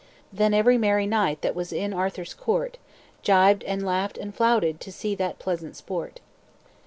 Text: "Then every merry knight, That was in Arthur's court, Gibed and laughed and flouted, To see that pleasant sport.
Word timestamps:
"Then 0.33 0.51
every 0.51 0.79
merry 0.79 1.05
knight, 1.05 1.43
That 1.43 1.53
was 1.53 1.71
in 1.71 1.93
Arthur's 1.93 2.33
court, 2.33 2.79
Gibed 3.21 3.63
and 3.65 3.85
laughed 3.85 4.17
and 4.17 4.33
flouted, 4.33 4.81
To 4.81 4.91
see 4.91 5.13
that 5.13 5.37
pleasant 5.37 5.75
sport. 5.75 6.21